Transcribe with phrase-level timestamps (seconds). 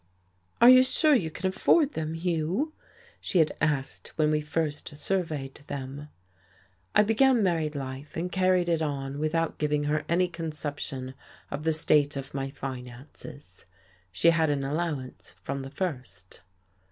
[0.59, 2.73] "Are you sure you can afford them, Hugh?"
[3.19, 6.07] she had asked when we first surveyed them.
[6.95, 11.13] I began married life, and carried it on without giving her any conception
[11.51, 13.63] of the state of my finances.
[14.11, 16.41] She had an allowance from the first.